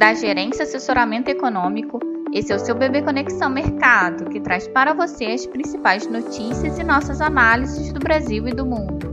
[0.00, 2.00] da Gerência Assessoramento Econômico.
[2.32, 6.82] Esse é o seu Bebê Conexão Mercado, que traz para você as principais notícias e
[6.82, 9.12] nossas análises do Brasil e do mundo.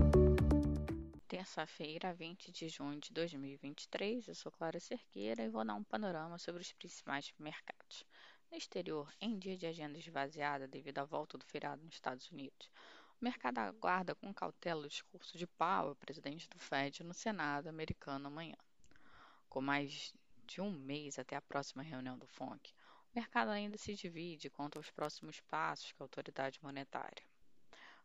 [1.27, 6.37] Terça-feira, 20 de junho de 2023, eu sou Clara Cerqueira e vou dar um panorama
[6.37, 8.05] sobre os principais mercados.
[8.49, 12.71] No exterior, em dia de agenda esvaziada devido à volta do feriado nos Estados Unidos,
[13.19, 18.27] o mercado aguarda com cautela o discurso de Powell, presidente do Fed, no Senado americano
[18.27, 18.55] amanhã.
[19.49, 20.13] Com mais
[20.47, 22.73] de um mês até a próxima reunião do FONC,
[23.11, 27.23] o mercado ainda se divide quanto aos próximos passos da autoridade monetária.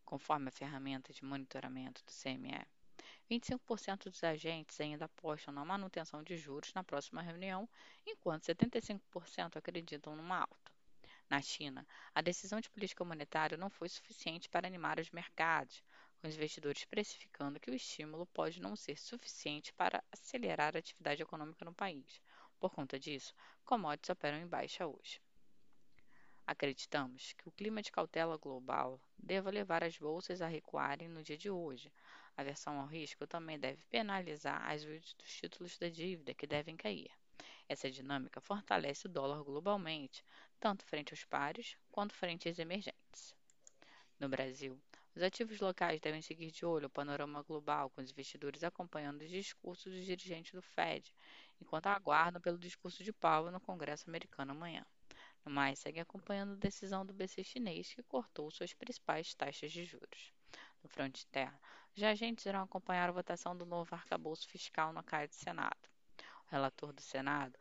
[0.04, 2.66] Conforme a ferramenta de monitoramento do CME,
[3.30, 7.68] 25% dos agentes ainda apostam na manutenção de juros na próxima reunião,
[8.04, 10.72] enquanto 75% acreditam numa alta.
[11.30, 15.82] Na China, a decisão de política monetária não foi suficiente para animar os mercados,
[16.22, 21.20] com os investidores precificando que o estímulo pode não ser suficiente para acelerar a atividade
[21.20, 22.22] econômica no país.
[22.60, 25.20] Por conta disso, commodities operam em baixa hoje.
[26.46, 31.36] Acreditamos que o clima de cautela global deva levar as bolsas a recuarem no dia
[31.36, 31.92] de hoje.
[32.36, 36.76] A versão ao risco também deve penalizar as yields dos títulos da dívida, que devem
[36.76, 37.10] cair.
[37.68, 40.24] Essa dinâmica fortalece o dólar globalmente,
[40.60, 43.34] tanto frente aos pares quanto frente às emergentes.
[44.20, 44.80] No Brasil,
[45.14, 49.30] os ativos locais devem seguir de olho o panorama global, com os investidores acompanhando os
[49.30, 51.14] discursos dos dirigentes do Fed,
[51.60, 54.86] enquanto aguardam pelo discurso de Powell no Congresso americano amanhã.
[55.44, 59.84] No mais, seguem acompanhando a decisão do BC chinês, que cortou suas principais taxas de
[59.84, 60.32] juros.
[60.82, 61.58] No fronte interno,
[61.94, 65.90] os agentes irão acompanhar a votação do novo arcabouço fiscal no CAI do Senado.
[66.46, 67.58] O relator do Senado,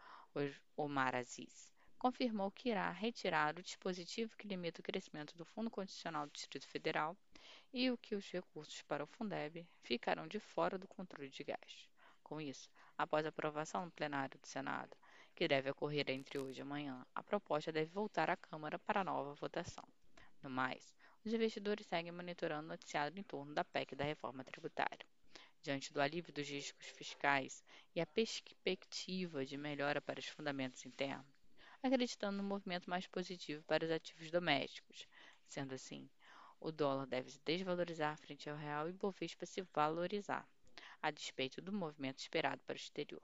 [0.77, 6.25] Omar Aziz, confirmou que irá retirar o dispositivo que limita o crescimento do Fundo Constitucional
[6.25, 7.17] do Distrito Federal
[7.73, 11.89] e o que os recursos para o Fundeb ficarão de fora do controle de gastos.
[12.23, 14.95] Com isso, após a aprovação no plenário do Senado,
[15.35, 19.33] que deve ocorrer entre hoje e amanhã, a proposta deve voltar à Câmara para nova
[19.33, 19.83] votação.
[20.41, 25.05] No mais, os investidores seguem monitorando o noticiário em torno da PEC da reforma tributária.
[25.61, 27.63] Diante do alívio dos riscos fiscais
[27.93, 31.25] e a perspectiva de melhora para os fundamentos internos,
[31.83, 35.07] acreditando no movimento mais positivo para os ativos domésticos.
[35.47, 36.09] Sendo assim,
[36.61, 40.47] o dólar deve se desvalorizar frente ao real e o Bovespa se valorizar,
[41.01, 43.21] a despeito do movimento esperado para o exterior.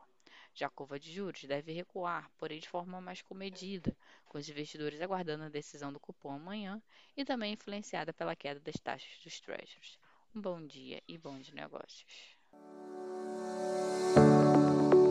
[0.53, 3.95] Já a curva de juros deve recuar, porém de forma mais comedida,
[4.25, 6.81] com os investidores aguardando a decisão do cupom amanhã
[7.15, 9.99] e também influenciada pela queda das taxas dos treasuries.
[10.35, 12.35] Um bom dia e bons negócios.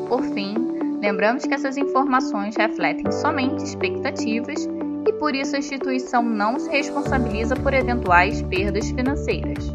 [0.08, 0.54] Por fim,
[1.00, 4.66] lembramos que essas informações refletem somente expectativas
[5.18, 9.72] por isso a instituição não se responsabiliza por eventuais perdas financeiras.